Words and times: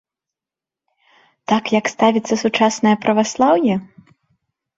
Так, 1.53 1.63
як 1.79 1.85
ставіцца 1.93 2.39
сучаснае 2.45 2.95
праваслаўе? 3.05 3.73